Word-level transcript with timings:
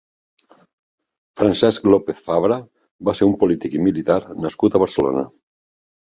Francesc 1.41 1.83
López 1.93 2.23
Fabra 2.29 2.57
va 3.09 3.15
ser 3.19 3.27
un 3.27 3.35
polític 3.43 3.75
i 3.81 3.83
militar 3.89 4.17
nascut 4.47 4.79
a 4.79 4.83
Barcelona. 4.85 5.23